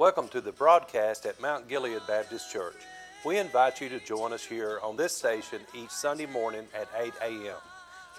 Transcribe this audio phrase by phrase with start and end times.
[0.00, 2.78] Welcome to the broadcast at Mount Gilead Baptist Church.
[3.22, 7.12] We invite you to join us here on this station each Sunday morning at 8
[7.20, 7.58] a.m.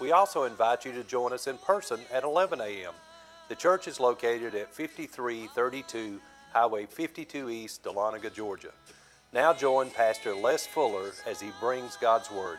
[0.00, 2.92] We also invite you to join us in person at 11 a.m.
[3.48, 6.20] The church is located at 5332
[6.52, 8.70] Highway 52 East, Dahlonega, Georgia.
[9.32, 12.58] Now join Pastor Les Fuller as he brings God's Word.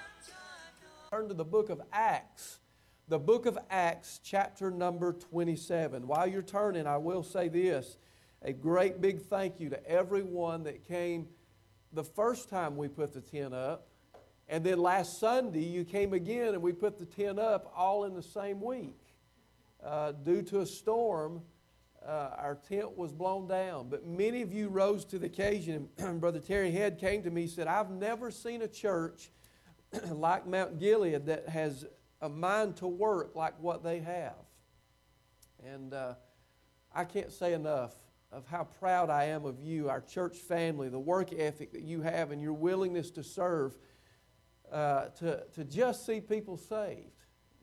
[1.09, 2.59] Turn to the book of Acts,
[3.07, 6.07] the book of Acts, chapter number 27.
[6.07, 7.95] While you're turning, I will say this
[8.44, 11.28] a great big thank you to everyone that came
[11.93, 13.88] the first time we put the tent up.
[14.50, 18.14] And then last Sunday, you came again and we put the tent up all in
[18.14, 19.00] the same week.
[19.82, 21.42] Uh, due to a storm,
[22.06, 23.87] uh, our tent was blown down.
[23.89, 25.87] But many of you rose to the occasion.
[26.20, 29.32] Brother Terry Head came to me and said, I've never seen a church
[30.10, 31.86] like Mount Gilead that has
[32.22, 34.36] a mind to work like what they have.
[35.66, 36.16] And uh,
[36.94, 37.94] I can't say enough
[38.33, 42.02] of how proud I am of you, our church family, the work ethic that you
[42.02, 43.78] have, and your willingness to serve,
[44.72, 47.11] uh, to, to just see people saved.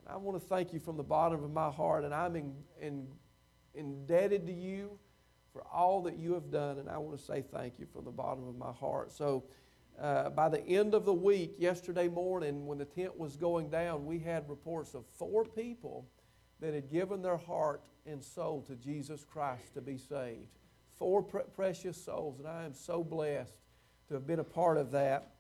[0.07, 3.09] I want to thank you from the bottom of my heart, and I'm in, in,
[3.75, 4.99] indebted to you
[5.53, 8.13] for all that you have done, and I want to say thank you from the
[8.13, 9.11] bottom of my heart.
[9.11, 9.45] So,
[10.01, 14.07] uh, by the end of the week, yesterday morning, when the tent was going down,
[14.07, 16.07] we had reports of four people
[16.61, 20.60] that had given their heart and soul to Jesus Christ to be saved
[21.01, 23.55] four pre- precious souls, and I am so blessed
[24.07, 25.31] to have been a part of that.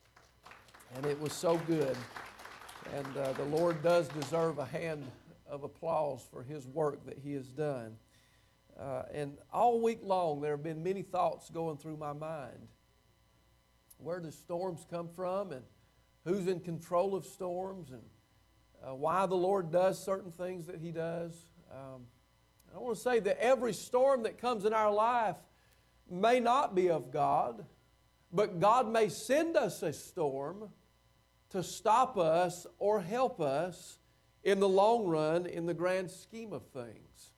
[0.97, 1.97] And it was so good.
[2.97, 5.05] And uh, the Lord does deserve a hand
[5.47, 7.97] of applause for His work that He has done.
[8.80, 12.69] Uh, and all week long, there have been many thoughts going through my mind.
[13.98, 15.62] Where do storms come from, and
[16.24, 18.02] who's in control of storms, and
[18.83, 21.34] uh, why the Lord does certain things that He does.
[21.70, 22.06] Um,
[22.74, 25.36] I want to say that every storm that comes in our life
[26.11, 27.64] may not be of God,
[28.33, 30.69] but God may send us a storm
[31.50, 33.98] to stop us or help us
[34.45, 37.33] in the long run in the grand scheme of things.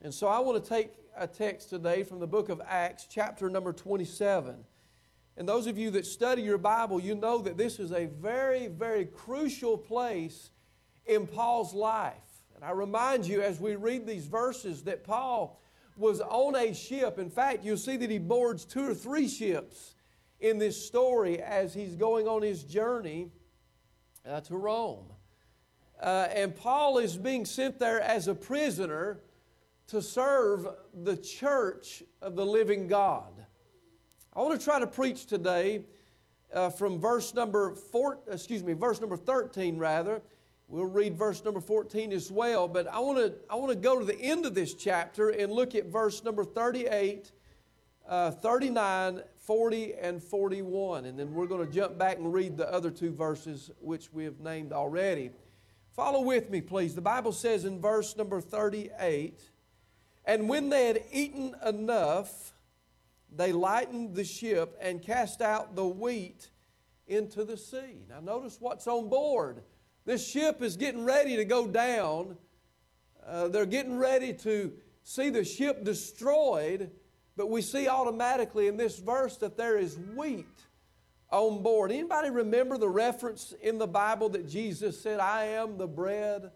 [0.00, 3.48] And so I want to take a text today from the book of Acts, chapter
[3.48, 4.64] number 27.
[5.36, 8.66] And those of you that study your Bible, you know that this is a very,
[8.66, 10.50] very crucial place
[11.06, 12.14] in Paul's life.
[12.54, 15.60] And I remind you as we read these verses that Paul
[15.96, 17.18] was on a ship.
[17.18, 19.94] In fact, you'll see that he boards two or three ships
[20.40, 23.30] in this story as he's going on his journey
[24.26, 25.06] uh, to Rome.
[26.00, 29.20] Uh, and Paul is being sent there as a prisoner
[29.88, 33.32] to serve the church of the living God.
[34.34, 35.84] I want to try to preach today
[36.52, 40.22] uh, from verse number four, excuse me, verse number 13 rather,
[40.72, 43.98] We'll read verse number 14 as well, but I want to I want to go
[43.98, 47.30] to the end of this chapter and look at verse number 38,
[48.08, 51.04] uh, 39, 40, and 41.
[51.04, 54.24] And then we're going to jump back and read the other two verses which we
[54.24, 55.32] have named already.
[55.94, 56.94] Follow with me, please.
[56.94, 59.42] The Bible says in verse number 38
[60.24, 62.54] And when they had eaten enough,
[63.30, 66.48] they lightened the ship and cast out the wheat
[67.06, 68.06] into the sea.
[68.08, 69.64] Now, notice what's on board.
[70.04, 72.36] This ship is getting ready to go down.
[73.24, 74.72] Uh, they're getting ready to
[75.04, 76.90] see the ship destroyed,
[77.36, 80.46] but we see automatically in this verse that there is wheat
[81.30, 81.92] on board.
[81.92, 86.50] Anybody remember the reference in the Bible that Jesus said, I am the bread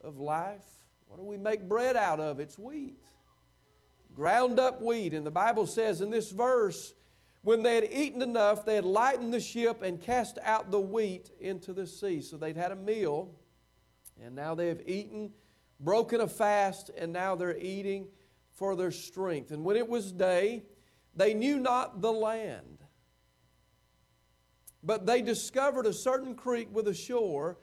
[0.00, 0.64] of life?
[1.06, 2.38] What do we make bread out of?
[2.40, 3.02] It's wheat.
[4.14, 5.14] Ground up wheat.
[5.14, 6.92] And the Bible says in this verse,
[7.42, 11.30] when they had eaten enough, they had lightened the ship and cast out the wheat
[11.40, 12.20] into the sea.
[12.20, 13.34] So they'd had a meal,
[14.22, 15.32] and now they have eaten,
[15.78, 18.08] broken a fast, and now they're eating
[18.52, 19.52] for their strength.
[19.52, 20.64] And when it was day,
[21.16, 22.78] they knew not the land.
[24.82, 27.56] But they discovered a certain creek with a shore,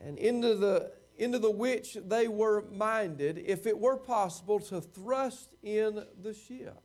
[0.00, 5.54] and into the, into the which they were minded, if it were possible, to thrust
[5.62, 6.80] in the ship.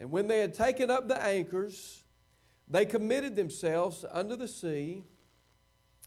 [0.00, 2.04] And when they had taken up the anchors,
[2.68, 5.04] they committed themselves under the sea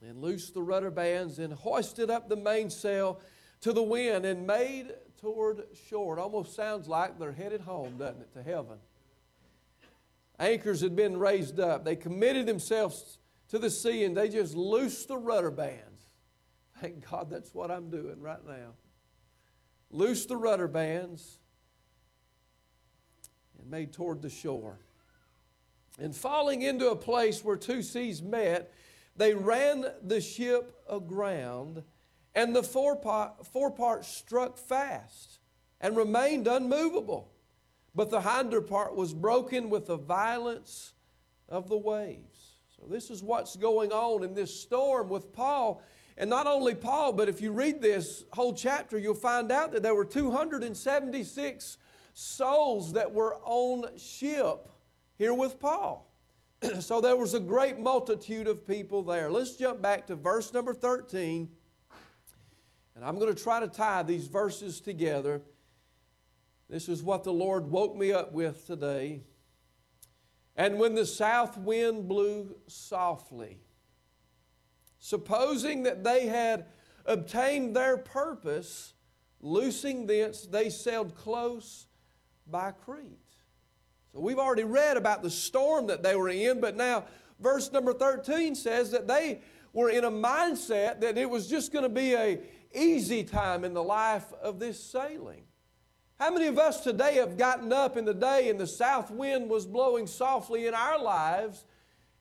[0.02, 3.20] and loosed the rudder bands and hoisted up the mainsail
[3.62, 6.18] to the wind and made toward shore.
[6.18, 8.78] It almost sounds like they're headed home, doesn't it, to heaven?
[10.40, 11.86] Anchors had been raised up.
[11.86, 16.06] They committed themselves to the sea and they just loosed the rudder bands.
[16.80, 18.74] Thank God that's what I'm doing right now.
[19.92, 21.40] Loose the rudder bands
[23.62, 24.80] and made toward the shore.
[26.00, 28.74] And falling into a place where two seas met,
[29.16, 31.84] they ran the ship aground,
[32.34, 35.40] and the forepart, forepart struck fast
[35.80, 37.32] and remained unmovable.
[37.94, 40.94] but the hinder part was broken with the violence
[41.50, 42.56] of the waves.
[42.78, 45.82] So, this is what's going on in this storm with Paul.
[46.18, 49.84] And not only Paul, but if you read this whole chapter, you'll find out that
[49.84, 51.78] there were 276
[52.14, 54.68] souls that were on ship
[55.18, 56.12] here with Paul.
[56.80, 59.32] so there was a great multitude of people there.
[59.32, 61.50] Let's jump back to verse number 13.
[62.96, 65.42] And I'm going to try to tie these verses together.
[66.70, 69.22] This is what the Lord woke me up with today.
[70.56, 73.58] And when the south wind blew softly,
[75.00, 76.66] supposing that they had
[77.06, 78.94] obtained their purpose,
[79.42, 81.88] loosing thence, they sailed close
[82.52, 83.18] by Crete.
[84.14, 87.06] So we've already read about the storm that they were in, but now
[87.40, 89.42] verse number 13 says that they
[89.74, 92.40] were in a mindset that it was just going to be a
[92.74, 95.44] easy time in the life of this sailing.
[96.20, 99.50] How many of us today have gotten up in the day and the south wind
[99.50, 101.66] was blowing softly in our lives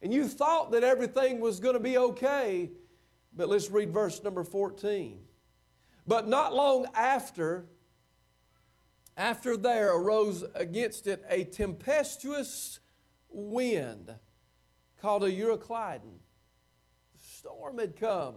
[0.00, 2.70] and you thought that everything was going to be okay?
[3.36, 5.20] But let's read verse number 14.
[6.06, 7.66] But not long after,
[9.16, 12.80] after there arose against it a tempestuous
[13.28, 14.14] wind
[15.00, 16.18] called a Euroclydon.
[17.14, 18.34] The storm had come.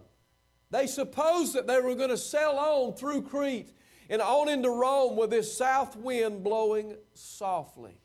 [0.71, 3.71] They supposed that they were going to sail on through Crete
[4.09, 7.97] and on into Rome with this south wind blowing softly.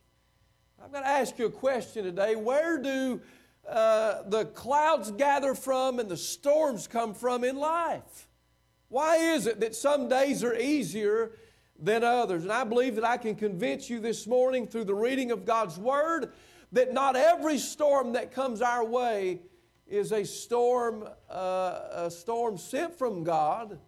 [0.83, 2.37] I'm going to ask you a question today.
[2.37, 3.21] Where do
[3.69, 8.29] uh, the clouds gather from and the storms come from in life?
[8.89, 11.33] Why is it that some days are easier
[11.79, 12.43] than others.
[12.43, 15.79] And I believe that I can convince you this morning through the reading of God's
[15.79, 16.33] Word
[16.73, 19.41] that not every storm that comes our way
[19.87, 23.79] is a storm, uh, a storm sent from God,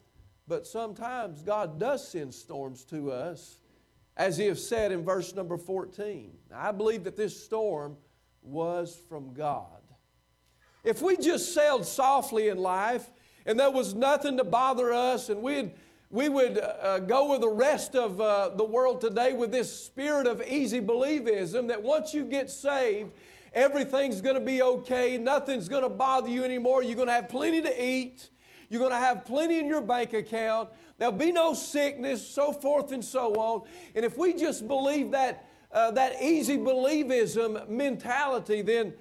[0.48, 3.58] but sometimes God does send storms to us,
[4.16, 6.32] as He has said in verse number 14.
[6.54, 7.96] I believe that this storm
[8.43, 9.66] was from God.
[10.82, 13.10] If we just sailed softly in life
[13.44, 15.72] and there was nothing to bother us and we'd
[16.10, 20.26] we would uh, go with the rest of uh, the world today with this spirit
[20.26, 23.12] of easy believism that once you get saved,
[23.54, 27.28] everything's going to be okay, nothing's going to bother you anymore, you're going to have
[27.28, 28.30] plenty to eat,
[28.68, 30.68] you're going to have plenty in your bank account,
[30.98, 33.62] there'll be no sickness, so forth and so on.
[33.94, 38.94] And if we just believe that, uh, that easy believism mentality, then,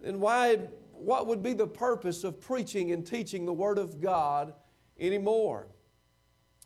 [0.00, 0.56] then why,
[0.90, 4.54] what would be the purpose of preaching and teaching the Word of God
[4.98, 5.68] anymore?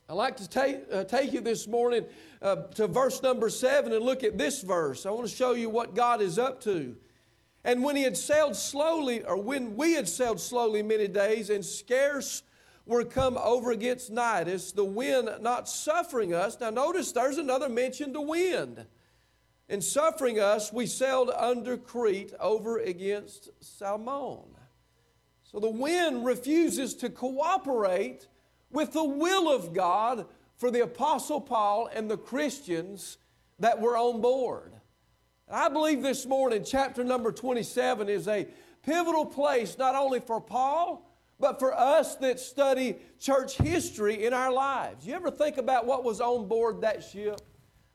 [0.09, 2.05] I'd like to take, uh, take you this morning
[2.43, 5.07] uh, to verse number seven and look at this verse.
[5.07, 6.97] I want to show you what God is up to.
[7.65, 11.65] And when he had sailed slowly, or when we had sailed slowly many days, and
[11.65, 12.43] scarce
[12.85, 16.59] were come over against Cnidus, the wind not suffering us.
[16.61, 18.85] Now, notice there's another mention to wind.
[19.69, 24.57] And suffering us, we sailed under Crete over against Salmon.
[25.45, 28.27] So the wind refuses to cooperate
[28.73, 30.27] with the will of God
[30.57, 33.19] for the Apostle Paul and the Christians
[33.59, 34.73] that were on board.
[35.51, 38.49] I believe this morning, chapter number 27 is a
[38.83, 41.09] pivotal place not only for Paul,
[41.39, 45.07] but for us that study church history in our lives.
[45.07, 47.41] You ever think about what was on board that ship?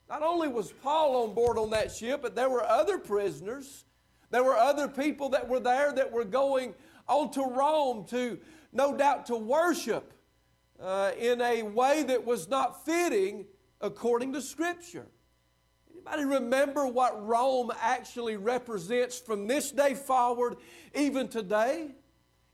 [0.08, 3.84] Not only was Paul on board on that ship, but there were other prisoners.
[4.30, 6.74] There were other people that were there that were going
[7.08, 8.38] on to Rome to,
[8.72, 10.12] no doubt, to worship
[10.80, 13.46] uh, in a way that was not fitting
[13.80, 15.06] according to Scripture.
[15.92, 20.56] Anybody remember what Rome actually represents from this day forward,
[20.94, 21.90] even today?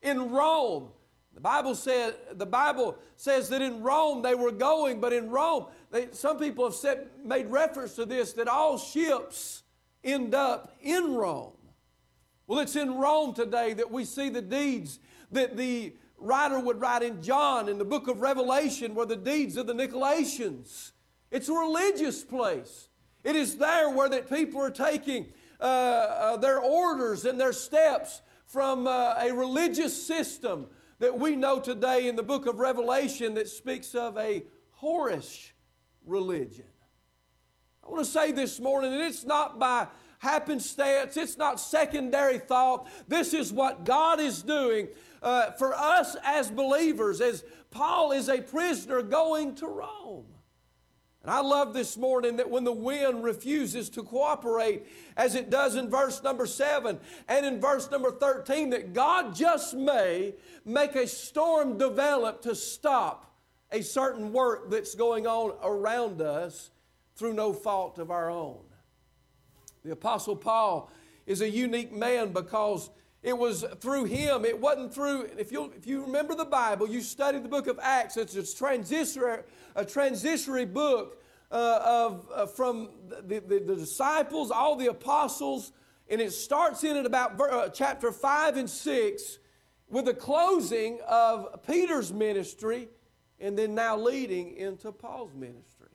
[0.02, 0.88] In Rome,
[1.34, 5.66] the Bible said the Bible says that in Rome they were going, but in Rome,
[5.90, 9.62] they, some people have said, made reference to this that all ships
[10.02, 11.52] end up in Rome.
[12.46, 14.98] Well, it's in Rome today that we see the deeds
[15.32, 19.56] that the writer would write in John in the book of Revelation were the deeds
[19.56, 20.92] of the Nicolaitans.
[21.30, 22.88] It's a religious place.
[23.22, 28.22] It is there where that people are taking uh, uh, their orders and their steps
[28.46, 30.66] from uh, a religious system
[30.98, 34.44] that we know today in the book of Revelation that speaks of a
[34.82, 35.52] whorish
[36.06, 36.66] religion.
[37.84, 39.88] I want to say this morning that it's not by
[40.24, 42.88] happenstance, it's not secondary thought.
[43.06, 44.88] This is what God is doing
[45.22, 50.26] uh, for us as believers, as Paul is a prisoner going to Rome.
[51.22, 55.74] And I love this morning that when the wind refuses to cooperate, as it does
[55.74, 60.34] in verse number 7 and in verse number 13, that God just may
[60.66, 63.34] make a storm develop to stop
[63.72, 66.70] a certain work that's going on around us.
[67.16, 68.63] through no fault of our own.
[69.84, 70.90] The Apostle Paul
[71.26, 72.90] is a unique man because
[73.22, 74.44] it was through him.
[74.44, 77.78] It wasn't through, if you, if you remember the Bible, you study the book of
[77.82, 79.42] Acts, it's a transitory,
[79.74, 85.72] a transitionary book uh, of, uh, from the, the, the, disciples, all the apostles,
[86.08, 89.38] and it starts in at about uh, chapter 5 and 6
[89.88, 92.88] with the closing of Peter's ministry
[93.38, 95.88] and then now leading into Paul's ministry.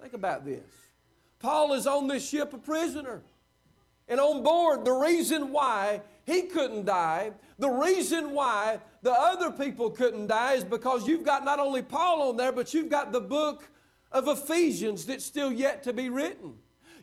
[0.00, 0.85] Think about this.
[1.46, 3.22] Paul is on this ship a prisoner.
[4.08, 9.90] And on board, the reason why he couldn't die, the reason why the other people
[9.90, 13.20] couldn't die is because you've got not only Paul on there, but you've got the
[13.20, 13.70] book
[14.10, 16.54] of Ephesians that's still yet to be written.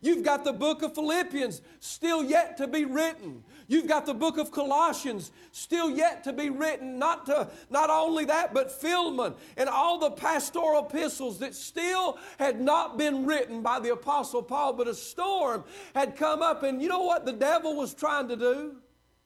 [0.02, 3.46] You've got the book of Philippians still yet to be written.
[3.74, 7.00] You've got the book of Colossians still yet to be written.
[7.00, 12.62] Not, to, not only that, but Philemon and all the pastoral epistles that still had
[12.62, 15.64] not been written by the Apostle Paul, but a storm
[15.96, 16.62] had come up.
[16.62, 18.76] And you know what the devil was trying to do?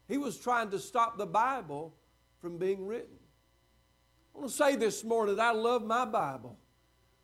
[0.08, 1.94] He was trying to stop the Bible
[2.40, 3.18] from being written.
[4.34, 6.58] I want to say this morning that I love my Bible.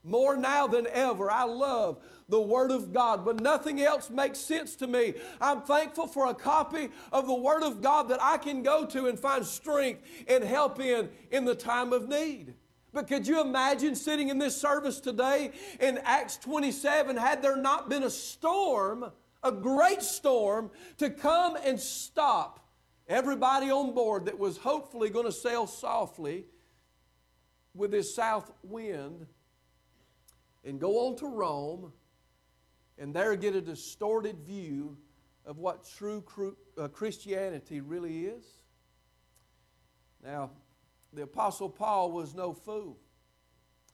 [0.03, 3.23] More now than ever, I love the Word of God.
[3.23, 5.13] But nothing else makes sense to me.
[5.39, 9.07] I'm thankful for a copy of the Word of God that I can go to
[9.07, 12.53] and find strength and help in in the time of need.
[12.91, 17.89] But could you imagine sitting in this service today in Acts 27 had there not
[17.89, 19.09] been a storm,
[19.41, 22.59] a great storm, to come and stop
[23.07, 26.45] everybody on board that was hopefully going to sail softly
[27.73, 29.25] with this south wind
[30.63, 31.91] and go on to Rome
[32.97, 34.97] and there get a distorted view
[35.45, 36.23] of what true
[36.77, 38.45] uh, Christianity really is?
[40.23, 40.51] Now,
[41.11, 42.97] the Apostle Paul was no fool.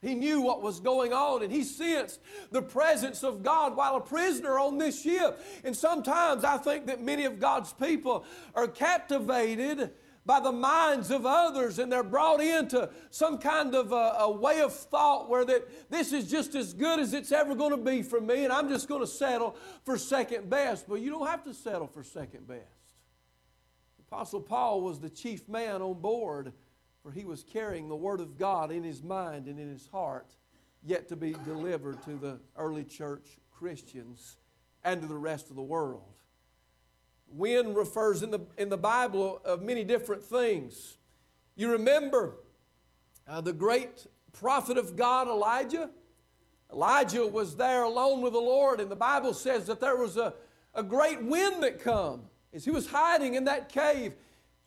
[0.02, 2.22] He knew what was going on and he sensed
[2.52, 5.42] the presence of God while a prisoner on this ship.
[5.66, 8.24] And sometimes I think that many of God's people
[8.56, 9.92] are captivated
[10.26, 14.62] by the minds of others and they're brought into some kind of a, a, way
[14.62, 18.02] of thought where that this is just as good as it's ever going to be
[18.02, 20.88] for me and I'm just going to settle for second best.
[20.88, 22.64] But you don't have to settle for second best.
[24.00, 26.54] Apostle Paul was the chief man on board
[27.02, 30.36] for he was carrying the Word of God in his mind and in his heart
[30.84, 34.38] yet to be delivered to the early church Christians
[34.84, 36.19] and to the rest of the world.
[37.32, 40.98] Wind refers in the, in the Bible of many different things.
[41.56, 42.36] You remember
[43.28, 45.90] uh, the great prophet of God, Elijah?
[46.72, 50.34] Elijah was there alone with the Lord, and the Bible says that there was a,
[50.74, 54.14] a great wind that come as he was hiding in that cave.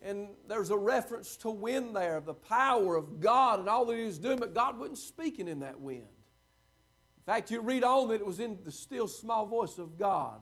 [0.05, 4.05] And there's a reference to wind there, the power of God and all that he
[4.05, 6.03] was doing, but God wasn't speaking in that wind.
[6.03, 10.41] In fact, you read on that it was in the still small voice of God.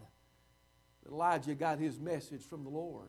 [1.08, 3.08] Elijah got his message from the Lord.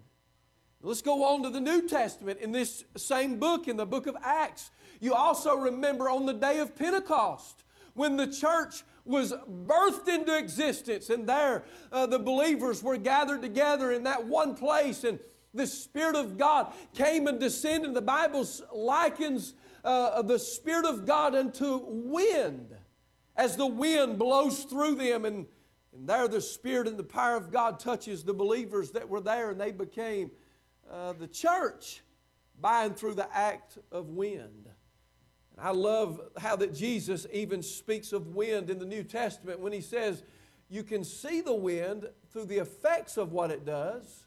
[0.84, 4.18] Let's go on to the New Testament in this same book, in the book of
[4.24, 4.72] Acts.
[5.00, 9.34] You also remember on the day of Pentecost when the church was
[9.66, 15.04] birthed into existence, and there uh, the believers were gathered together in that one place,
[15.04, 15.20] and
[15.54, 17.94] the Spirit of God came and descended.
[17.94, 22.76] The Bible likens uh, the Spirit of God unto wind
[23.36, 25.46] as the wind blows through them and
[25.94, 29.50] and there, the Spirit and the power of God touches the believers that were there,
[29.50, 30.32] and they became
[30.90, 32.02] uh, the church
[32.60, 34.70] by and through the act of wind.
[35.58, 39.74] And I love how that Jesus even speaks of wind in the New Testament when
[39.74, 40.24] he says,
[40.70, 44.26] You can see the wind through the effects of what it does,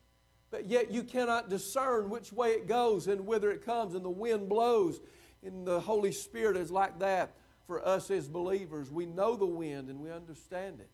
[0.51, 4.11] but yet you cannot discern which way it goes and whither it comes, and the
[4.11, 5.01] wind blows.
[5.43, 7.35] And the Holy Spirit is like that
[7.67, 8.91] for us as believers.
[8.91, 10.91] We know the wind and we understand it.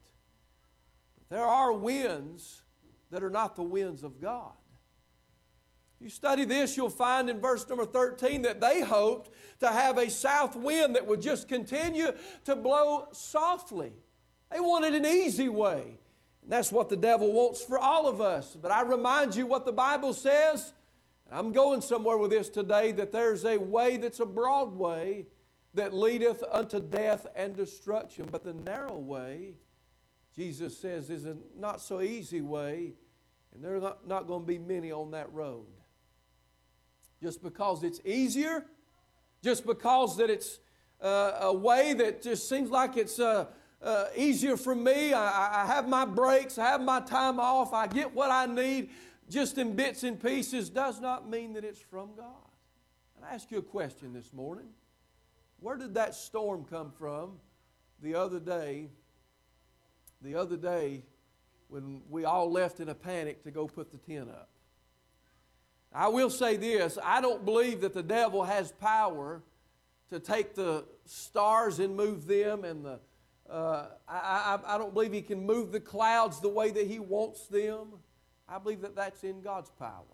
[1.30, 2.62] There are winds
[3.10, 4.52] that are not the winds of God.
[6.00, 10.10] You study this, you'll find in verse number 13 that they hoped to have a
[10.10, 12.12] south wind that would just continue
[12.46, 13.92] to blow softly.
[14.50, 15.98] They wanted an easy way.
[16.42, 18.56] And that's what the devil wants for all of us.
[18.60, 20.72] But I remind you what the Bible says.
[21.30, 25.26] I'm going somewhere with this today that there's a way that's a broad way
[25.74, 29.54] that leadeth unto death and destruction, but the narrow way
[30.34, 32.94] Jesus says is a not so easy way,
[33.54, 35.66] and there are not, not going to be many on that road.
[37.22, 38.64] Just because it's easier,
[39.42, 40.60] just because that it's
[41.02, 43.46] uh, a way that just seems like it's uh,
[43.82, 45.12] uh, easier for me.
[45.12, 48.90] I, I have my breaks, I have my time off, I get what I need
[49.28, 52.48] just in bits and pieces, does not mean that it's from God.
[53.16, 54.66] And I ask you a question this morning.
[55.60, 57.38] Where did that storm come from
[58.02, 58.88] the other day
[60.22, 61.02] the other day
[61.68, 64.48] when we all left in a panic to go put the tent up.
[65.92, 69.42] I will say this I don't believe that the devil has power
[70.10, 73.00] to take the stars and move them, and the,
[73.48, 76.98] uh, I, I, I don't believe he can move the clouds the way that he
[76.98, 77.88] wants them.
[78.48, 80.04] I believe that that's in God's power.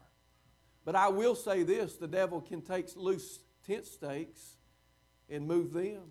[0.85, 4.57] But I will say this the devil can take loose tent stakes
[5.29, 6.03] and move them.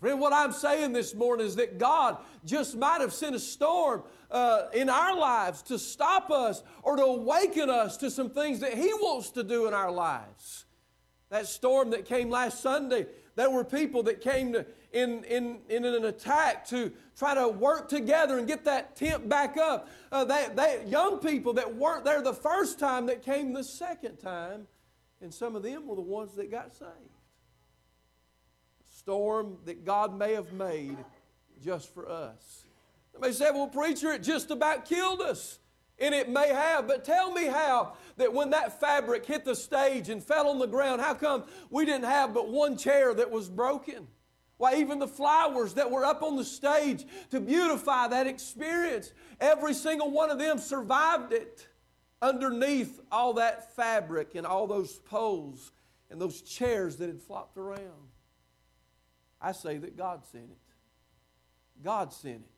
[0.00, 4.02] Friend, what I'm saying this morning is that God just might have sent a storm
[4.30, 8.74] uh, in our lives to stop us or to awaken us to some things that
[8.74, 10.66] He wants to do in our lives.
[11.30, 15.84] That storm that came last Sunday, there were people that came to, in, in, in
[15.84, 19.88] an attack to try to work together and get that tent back up.
[20.12, 24.16] Uh, that, that young people that weren't there the first time that came the second
[24.18, 24.66] time,
[25.20, 27.13] and some of them were the ones that got saved
[29.04, 30.96] storm that God may have made
[31.62, 32.64] just for us.
[33.12, 35.58] They may say, well, preacher, it just about killed us.
[35.98, 40.08] And it may have, but tell me how that when that fabric hit the stage
[40.08, 43.50] and fell on the ground, how come we didn't have but one chair that was
[43.50, 44.08] broken?
[44.56, 49.74] Why, even the flowers that were up on the stage to beautify that experience, every
[49.74, 51.68] single one of them survived it
[52.22, 55.72] underneath all that fabric and all those poles
[56.10, 58.13] and those chairs that had flopped around.
[59.44, 60.58] I say that God sent it.
[61.84, 62.50] God sent it.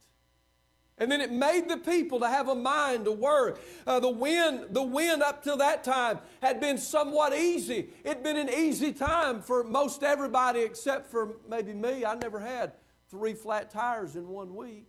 [0.99, 3.61] And then it made the people to have a mind to work.
[3.87, 7.91] Uh, the wind, the wind up till that time had been somewhat easy.
[8.05, 12.05] It'd been an easy time for most everybody except for maybe me.
[12.05, 12.73] I never had
[13.11, 14.87] three flat tires in one week.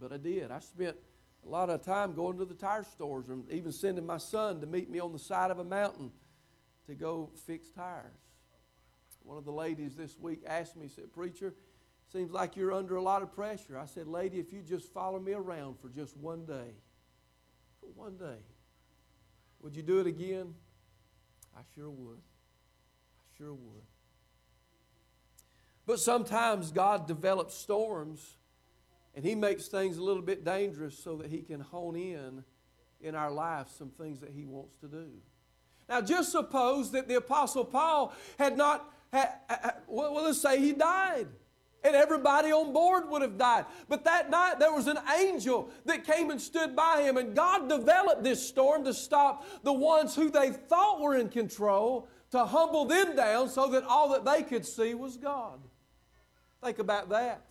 [0.00, 0.50] But I did.
[0.50, 0.96] I spent
[1.46, 4.66] a lot of time going to the tire stores and even sending my son to
[4.66, 6.10] meet me on the side of a mountain
[6.86, 8.24] to go fix tires.
[9.24, 11.54] One of the ladies this week asked me, said, Preacher,
[12.12, 13.78] seems like you're under a lot of pressure.
[13.78, 16.74] I said, Lady, if you just follow me around for just one day,
[17.80, 18.38] for one day,
[19.60, 20.54] would you do it again?
[21.56, 22.18] I sure would.
[22.18, 23.82] I sure would.
[25.86, 28.36] But sometimes God develops storms
[29.14, 32.44] and He makes things a little bit dangerous so that He can hone in
[33.00, 35.08] in our lives some things that He wants to do.
[35.88, 40.60] Now, just suppose that the Apostle Paul had not Uh, uh, uh, well, let's say
[40.60, 41.28] he died.
[41.84, 43.66] And everybody on board would have died.
[43.88, 47.68] But that night there was an angel that came and stood by him, and God
[47.68, 52.86] developed this storm to stop the ones who they thought were in control, to humble
[52.86, 55.60] them down so that all that they could see was God.
[56.62, 57.44] Think about that.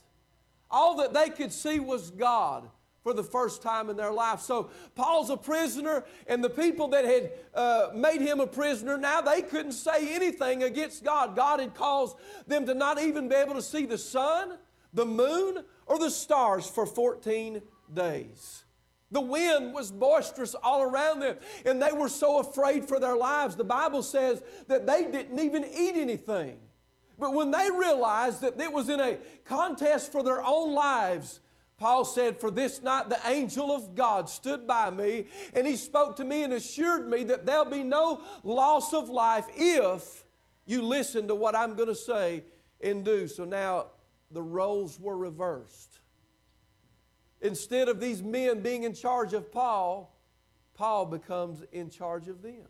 [0.70, 2.68] All that they could see was God
[3.04, 4.40] for the first time in their life.
[4.40, 9.22] So Paul's a prisoner, and the people that had uh, made him a prisoner now
[9.22, 11.36] they couldn't say anything against God.
[11.36, 12.16] God had caused
[12.48, 14.58] them to not even be able to see the sun,
[14.94, 17.62] the moon, or the stars for 14
[17.94, 18.64] days.
[19.12, 23.56] The wind was boisterous all around them, and they were so afraid for their lives.
[23.56, 26.58] The Bible says that they didn't even eat anything.
[27.20, 31.42] But when they realized that it was in a contest for their own lives,
[31.84, 36.16] Paul said, For this night the angel of God stood by me, and he spoke
[36.16, 40.24] to me and assured me that there'll be no loss of life if
[40.66, 42.46] you listen to what I'm going to say
[42.80, 43.28] and do.
[43.28, 43.88] So now
[44.32, 46.00] the roles were reversed.
[47.42, 50.18] Instead of these men being in charge of Paul,
[50.76, 52.70] Paul becomes in charge of them.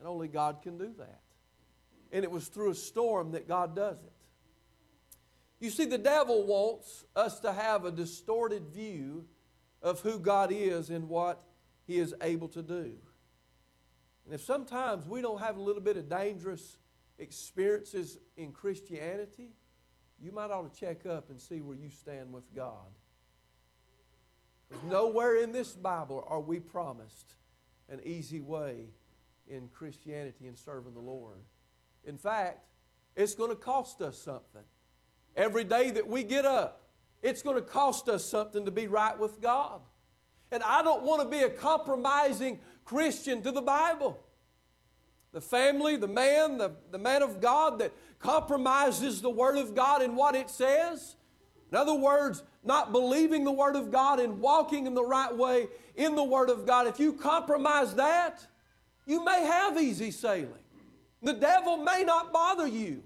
[0.00, 1.20] And only God can do that.
[2.10, 4.15] And it was through a storm that God does it.
[5.58, 9.24] You see, the devil wants us to have a distorted view
[9.82, 11.42] of who God is and what
[11.86, 12.92] He is able to do.
[14.24, 16.76] And if sometimes we don't have a little bit of dangerous
[17.18, 19.50] experiences in Christianity,
[20.20, 22.90] you might ought to check up and see where you stand with God.
[24.68, 27.34] Because nowhere in this Bible are we promised
[27.88, 28.88] an easy way
[29.48, 31.38] in Christianity and serving the Lord.
[32.04, 32.66] In fact,
[33.14, 34.62] it's going to cost us something.
[35.36, 36.82] Every day that we get up,
[37.22, 39.80] it's going to cost us something to be right with God.
[40.50, 44.18] And I don't want to be a compromising Christian to the Bible.
[45.32, 50.00] The family, the man, the, the man of God that compromises the Word of God
[50.00, 51.16] and what it says.
[51.70, 55.66] In other words, not believing the Word of God and walking in the right way
[55.96, 56.86] in the Word of God.
[56.86, 58.46] If you compromise that,
[59.04, 60.52] you may have easy sailing.
[61.22, 63.02] The devil may not bother you.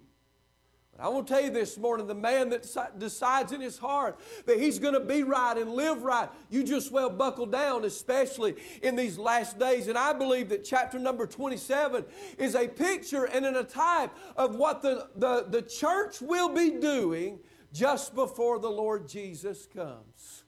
[1.01, 4.61] I want to tell you this morning the man that decides in his heart that
[4.61, 8.97] he's going to be right and live right, you just well buckle down, especially in
[8.97, 9.89] these last days.
[9.89, 12.05] And I believe that chapter number 27
[12.39, 17.39] is a picture and a type of what the, the, the church will be doing
[17.73, 20.45] just before the Lord Jesus comes.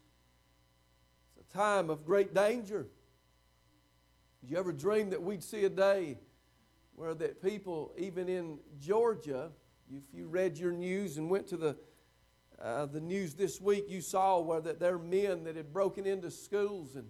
[1.39, 2.89] It's a time of great danger.
[4.41, 6.19] Did you ever dream that we'd see a day
[6.95, 9.51] where that people, even in Georgia,
[9.97, 11.77] if you read your news and went to the
[12.61, 16.07] uh, the news this week, you saw where that there are men that had broken
[16.07, 17.09] into schools and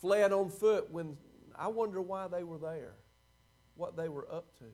[0.00, 0.90] fled on foot.
[0.90, 1.16] When
[1.54, 2.94] I wonder why they were there,
[3.76, 4.64] what they were up to.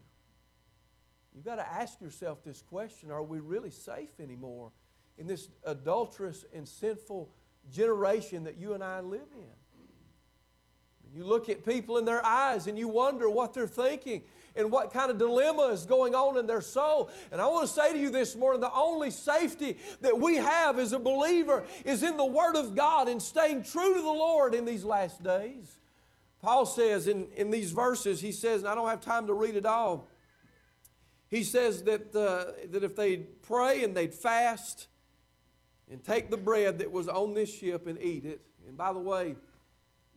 [1.35, 4.73] You've got to ask yourself this question: Are we really safe anymore
[5.19, 7.31] in this adulterous and sinful
[7.71, 9.60] generation that you and I live in?
[11.15, 14.23] You look at people in their eyes and you wonder what they're thinking
[14.55, 17.11] and what kind of dilemma is going on in their soul.
[17.33, 20.79] And I want to say to you this morning the only safety that we have
[20.79, 24.55] as a believer is in the Word of God and staying true to the Lord
[24.55, 25.79] in these last days.
[26.43, 29.57] Paul says in, in these verses, he says, and I don't have time to read
[29.57, 30.09] it all,
[31.29, 34.89] he says that, uh, that if they'd pray and they'd fast
[35.91, 38.99] and take the bread that was on this ship and eat it, and by the
[38.99, 39.37] way,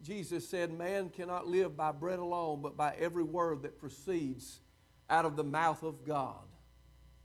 [0.04, 4.60] Jesus said, Man cannot live by bread alone, but by every word that proceeds
[5.10, 6.44] out of the mouth of God.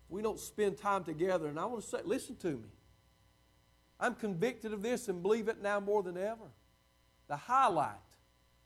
[0.09, 2.69] We don't spend time together, and I want to say, listen to me.
[4.01, 6.51] I'm convicted of this and believe it now more than ever.
[7.27, 7.95] The highlight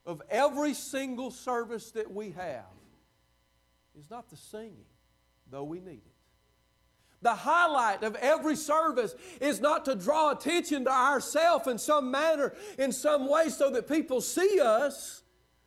[0.04, 2.64] of every single service that we have
[3.98, 4.84] is not the singing,
[5.50, 6.11] though we need it.
[7.22, 12.52] The highlight of every service is not to draw attention to ourselves in some manner,
[12.78, 15.22] in some way, so that people see us.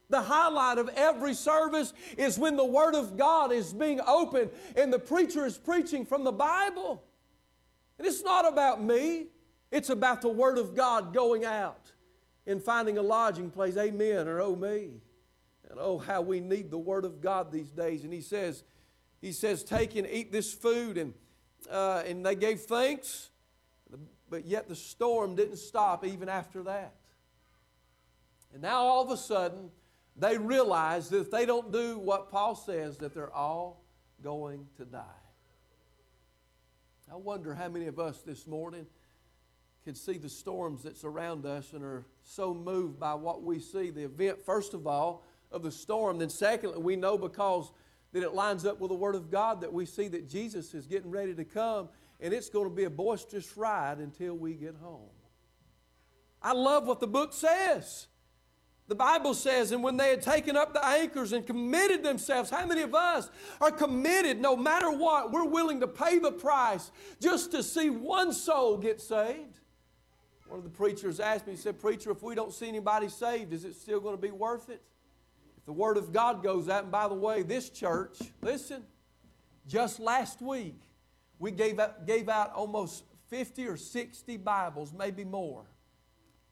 [0.10, 4.94] The highlight of every service is when the Word of God is being opened and
[4.94, 7.04] the preacher is preaching from the Bible.
[7.98, 9.28] And it's not about me,
[9.72, 11.92] it's about the Word of God going out
[12.46, 13.78] and finding a lodging place.
[13.78, 15.02] Amen, or oh me.
[15.70, 18.04] And oh, how we need the Word of God these days.
[18.04, 18.64] And he says,
[19.22, 21.14] he says, take and eat this food and
[21.70, 23.30] uh, and they gave thanks,
[24.30, 26.94] but yet the storm didn't stop even after that.
[28.54, 29.70] And now all of a sudden,
[30.16, 33.84] they realize that if they don't do what Paul says, that they're all
[34.24, 35.02] going to die.
[37.12, 38.86] I wonder how many of us this morning
[39.84, 43.92] can see the storms that surround us and are so moved by what we see,
[43.92, 46.18] the event, first of all, of the storm.
[46.18, 47.72] Then, secondly, we know because
[48.14, 50.88] that it lines up with the Word of God that we see that Jesus is
[50.88, 51.90] getting ready to come
[52.20, 55.10] and it's going to be a boisterous ride until we get home.
[56.42, 58.08] I love what the book says.
[58.88, 62.66] The Bible says, and when they had taken up the anchors and committed themselves, how
[62.68, 65.32] many of us are committed no matter what?
[65.32, 69.60] We're willing to pay the price just to see one soul get saved.
[70.48, 73.52] One of the preachers asked me, he said, Preacher, if we don't see anybody saved,
[73.52, 74.84] is it still going to be worth it?
[75.66, 78.84] The Word of God goes out, and by the way, this church, listen,
[79.68, 80.80] just last week,
[81.40, 85.66] we gave out, gave out almost 50 or 60 Bibles, maybe more.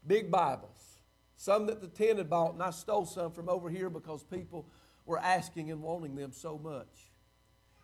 [0.06, 0.98] Big Bibles.
[1.36, 4.68] Some that the ten had bought, and I stole some from over here because people
[5.06, 7.10] were asking and wanting them so much.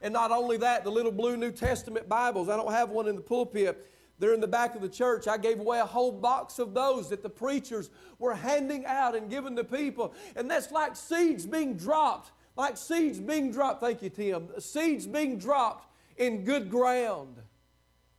[0.02, 2.48] And not only that, the little blue New Testament Bibles.
[2.48, 3.86] I don't have one in the pulpit.
[4.20, 5.26] They're in the back of the church.
[5.26, 9.30] I gave away a whole box of those that the preachers were handing out and
[9.30, 10.14] giving to people.
[10.36, 13.80] And that's like seeds being dropped, like seeds being dropped.
[13.80, 14.48] Thank you, Tim.
[14.58, 17.36] Seeds being dropped in good ground.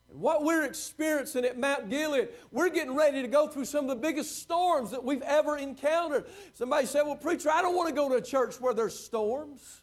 [0.08, 4.02] What we're experiencing at Mount Gilead, we're getting ready to go through some of the
[4.02, 6.26] biggest storms that we've ever encountered.
[6.52, 9.80] Somebody said, Well, preacher, I don't want to go to a church where there's storms.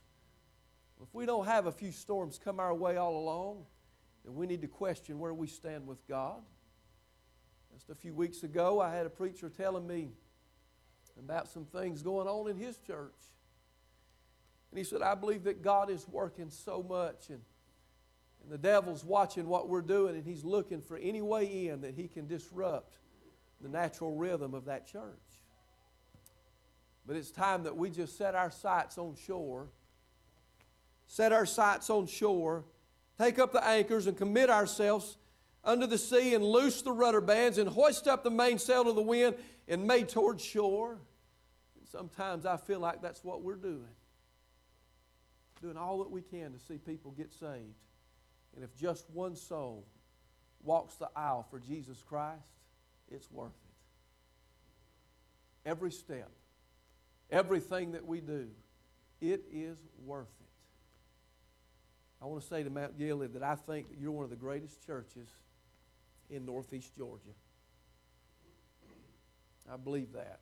[1.01, 3.65] If we don't have a few storms come our way all along,
[4.25, 6.41] and we need to question where we stand with God.
[7.73, 10.11] Just a few weeks ago, I had a preacher telling me
[11.17, 13.13] about some things going on in his church.
[14.71, 17.41] And he said, I believe that God is working so much and,
[18.43, 21.95] and the devil's watching what we're doing and he's looking for any way in that
[21.95, 22.97] he can disrupt
[23.61, 25.01] the natural rhythm of that church.
[27.05, 29.67] But it's time that we just set our sights on shore,
[31.07, 32.65] set our sights on shore
[33.19, 35.17] take up the anchors and commit ourselves
[35.63, 39.01] under the sea and loose the rudder bands and hoist up the mainsail to the
[39.01, 39.35] wind
[39.67, 40.97] and make toward shore.
[41.77, 43.89] And sometimes I feel like that's what we're doing.
[45.61, 47.75] Doing all that we can to see people get saved.
[48.55, 49.85] And if just one soul
[50.63, 52.47] walks the aisle for Jesus Christ,
[53.11, 53.55] it's worth it.
[55.69, 56.31] Every step,
[57.29, 58.47] everything that we do,
[59.19, 60.48] it is worth it.
[62.21, 64.35] I want to say to Mount Gilead that I think that you're one of the
[64.35, 65.29] greatest churches
[66.29, 67.31] in Northeast Georgia.
[69.71, 70.39] I believe that.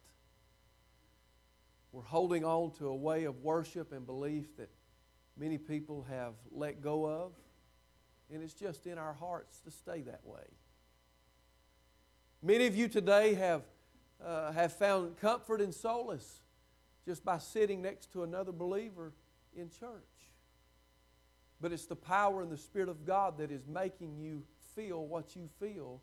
[1.92, 4.70] We're holding on to a way of worship and belief that
[5.38, 7.32] many people have let go of.
[8.34, 10.44] And it's just in our hearts to stay that way.
[12.42, 13.63] Many of you today have,
[14.24, 16.42] uh, have found comfort and solace
[17.06, 19.13] just by sitting next to another believer
[19.56, 20.17] in church.
[21.60, 24.43] But it's the power and the Spirit of God that is making you
[24.76, 26.02] feel what you feel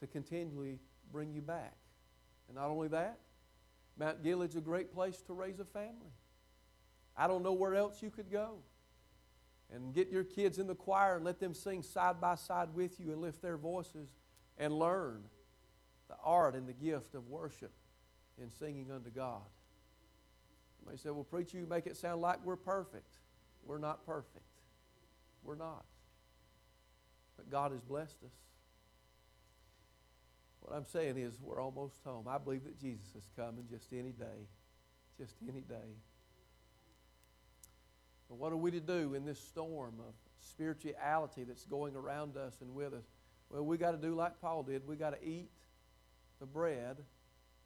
[0.00, 0.78] to continually
[1.12, 1.76] bring you back.
[2.48, 3.18] And not only that,
[3.98, 6.12] Mount Gilead's a great place to raise a family.
[7.16, 8.56] I don't know where else you could go.
[9.72, 12.98] And get your kids in the choir and let them sing side by side with
[12.98, 14.08] you and lift their voices
[14.58, 15.22] and learn
[16.08, 17.72] the art and the gift of worship
[18.40, 19.42] in singing unto God.
[20.80, 23.12] You may say, well, preacher, you make it sound like we're perfect.
[23.64, 24.49] We're not perfect.
[25.42, 25.84] We're not.
[27.36, 28.32] But God has blessed us.
[30.60, 32.26] What I'm saying is, we're almost home.
[32.28, 34.46] I believe that Jesus is coming just any day.
[35.18, 35.96] Just any day.
[38.28, 42.54] But what are we to do in this storm of spirituality that's going around us
[42.60, 43.04] and with us?
[43.48, 44.86] Well, we got to do like Paul did.
[44.86, 45.50] We got to eat
[46.38, 46.96] the bread,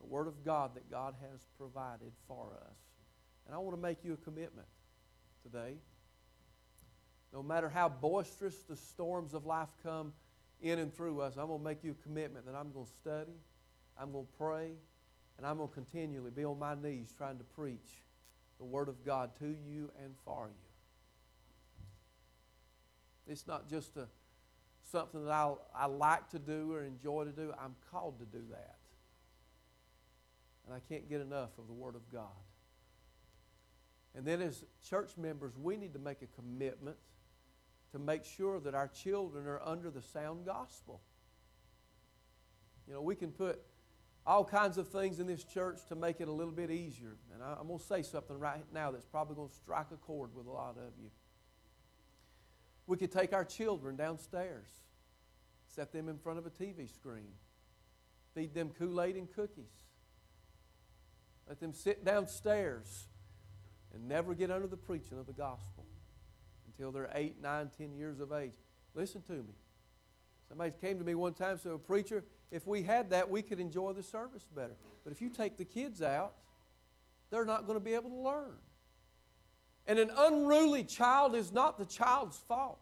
[0.01, 2.77] the Word of God that God has provided for us.
[3.47, 4.67] And I want to make you a commitment
[5.43, 5.75] today.
[7.35, 10.13] No matter how boisterous the storms of life come
[10.63, 12.93] in and through us, I'm going to make you a commitment that I'm going to
[12.93, 13.35] study,
[14.01, 14.71] I'm going to pray,
[15.37, 18.05] and I'm going to continually be on my knees trying to preach
[18.59, 20.53] the Word of God to you and for you.
[23.27, 24.07] It's not just a,
[24.93, 27.53] something that I, I like to do or enjoy to do.
[27.61, 28.77] I'm called to do that.
[30.67, 32.29] And I can't get enough of the Word of God.
[34.15, 36.97] And then, as church members, we need to make a commitment
[37.95, 41.01] to make sure that our children are under the sound gospel.
[42.89, 43.63] You know, we can put
[44.27, 47.15] all kinds of things in this church to make it a little bit easier.
[47.33, 49.97] And I, am going to say something right now that's probably going to strike a
[49.97, 51.09] chord with a lot of you.
[52.89, 54.67] We could take our children downstairs,
[55.69, 57.31] set them in front of a TV screen,
[58.35, 59.85] feed them Kool Aid and cookies,
[61.47, 63.05] let them sit downstairs
[63.95, 65.87] and never get under the preaching of the gospel
[66.77, 68.53] until they're eight, nine, ten years of age.
[68.95, 69.55] Listen to me.
[70.49, 73.61] Somebody came to me one time and said, Preacher, if we had that, we could
[73.61, 74.77] enjoy the service better.
[75.03, 76.35] But if you take the kids out,
[77.31, 78.57] they're not going to be able to learn.
[79.87, 82.81] And an unruly child is not the child's fault,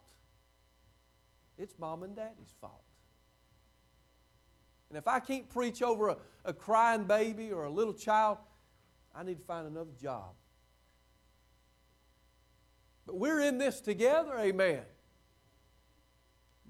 [1.57, 2.83] it's mom and daddy's fault.
[4.89, 8.37] And if I can't preach over a, a crying baby or a little child,
[9.15, 10.33] I need to find another job.
[13.05, 14.81] But we're in this together, amen.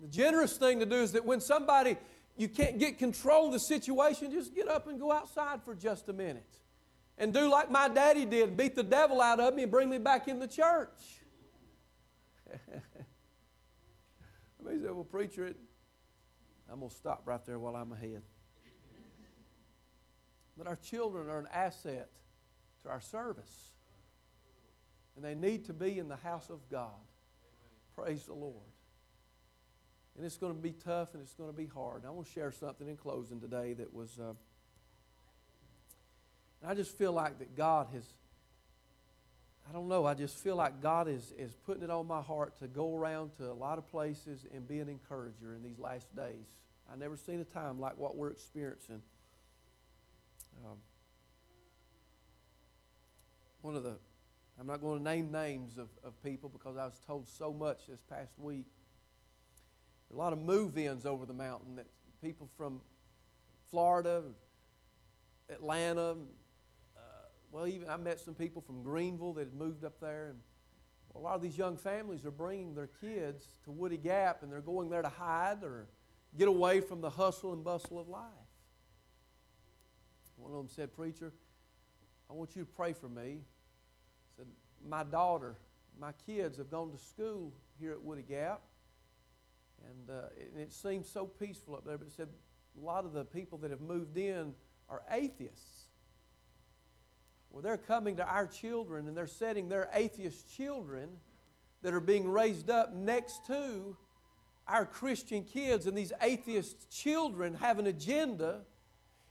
[0.01, 1.97] The generous thing to do is that when somebody,
[2.35, 6.09] you can't get control of the situation, just get up and go outside for just
[6.09, 6.59] a minute.
[7.17, 9.99] And do like my daddy did, beat the devil out of me and bring me
[9.99, 10.89] back in the church.
[12.51, 15.57] I mean, said, well, preacher, it,
[16.71, 18.23] I'm going to stop right there while I'm ahead.
[20.57, 22.09] But our children are an asset
[22.83, 23.72] to our service.
[25.15, 26.89] And they need to be in the house of God.
[27.95, 28.55] Praise the Lord.
[30.15, 32.03] And it's going to be tough and it's going to be hard.
[32.05, 34.19] I want to share something in closing today that was.
[34.19, 34.33] Uh,
[36.65, 38.05] I just feel like that God has.
[39.69, 40.05] I don't know.
[40.05, 43.31] I just feel like God is, is putting it on my heart to go around
[43.37, 46.45] to a lot of places and be an encourager in these last days.
[46.91, 49.01] I've never seen a time like what we're experiencing.
[50.65, 50.77] Um,
[53.61, 53.95] one of the
[54.59, 57.87] I'm not going to name names of, of people because I was told so much
[57.87, 58.67] this past week.
[60.13, 61.87] A lot of move ins over the mountain that
[62.21, 62.79] people from
[63.71, 64.21] Florida,
[65.49, 66.99] Atlanta, uh,
[67.51, 70.27] well, even I met some people from Greenville that had moved up there.
[70.29, 70.39] And
[71.15, 74.61] a lot of these young families are bringing their kids to Woody Gap and they're
[74.61, 75.87] going there to hide or
[76.37, 78.21] get away from the hustle and bustle of life.
[80.37, 81.33] One of them said, Preacher,
[82.29, 83.39] I want you to pray for me
[84.37, 84.45] said,
[84.87, 85.55] My daughter,
[85.99, 88.61] my kids have gone to school here at Woody Gap,
[89.85, 92.29] and, uh, and it seems so peaceful up there, but it said
[92.81, 94.53] a lot of the people that have moved in
[94.89, 95.85] are atheists.
[97.49, 101.09] Well, they're coming to our children and they're setting their atheist children
[101.83, 103.95] that are being raised up next to
[104.67, 108.61] our Christian kids, and these atheist children have an agenda,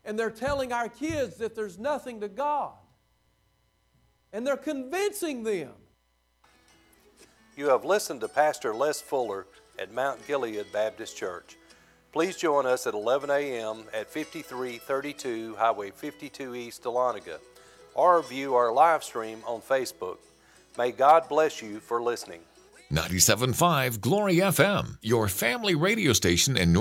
[0.05, 2.75] and they're telling our kids that there's nothing to God
[4.33, 5.73] and they're convincing them.
[7.57, 9.47] You have listened to Pastor Les Fuller
[9.79, 11.57] at Mount Gilead Baptist Church.
[12.13, 13.85] Please join us at 11 a.m.
[13.93, 17.39] at 5332 Highway 52 East, Dahlonega,
[17.95, 20.19] or view our live stream on Facebook.
[20.79, 22.41] May God bless you for listening.
[22.91, 26.81] 97.5 Glory FM, your family radio station in North.